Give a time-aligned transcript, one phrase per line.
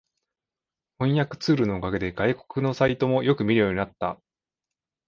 [0.97, 4.19] 翻訳ツールのおかげで外国のサイトもよく見るようになった